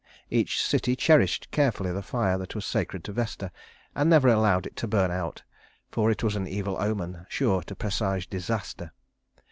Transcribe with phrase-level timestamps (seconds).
[0.31, 3.51] Each city cherished carefully the fire that was sacred to Vesta,
[3.93, 5.43] and never allowed it to burn out,
[5.91, 8.93] for that was an evil omen sure to presage disaster.